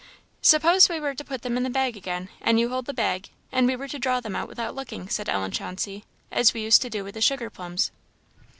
"Suppose 0.41 0.89
we 0.89 0.99
were 0.99 1.13
to 1.13 1.23
put 1.23 1.43
them 1.43 1.57
in 1.57 1.61
the 1.61 1.69
bag 1.69 1.95
again, 1.95 2.29
and 2.41 2.59
you 2.59 2.69
hold 2.69 2.85
the 2.87 2.91
bag, 2.91 3.29
and 3.51 3.67
we 3.67 3.75
were 3.75 3.87
to 3.87 3.99
draw 3.99 4.19
them 4.19 4.35
out 4.35 4.47
without 4.47 4.73
looking," 4.73 5.07
said 5.07 5.29
Ellen 5.29 5.51
Chauncey 5.51 6.05
"as 6.31 6.55
we 6.55 6.63
used 6.63 6.81
to 6.81 6.89
do 6.89 7.03
with 7.03 7.13
the 7.13 7.21
sugar 7.21 7.51
plums." 7.51 7.91